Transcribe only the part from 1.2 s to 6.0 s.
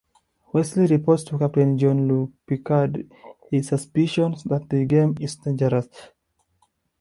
to Captain Jean-Luc Picard his suspicions that the game is dangerous.